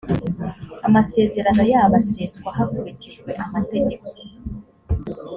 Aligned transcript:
amasezerano 0.87 1.61
yabo 1.71 1.93
aseswa 2.01 2.49
hakurikijwe 2.57 3.31
amategeko 3.43 4.07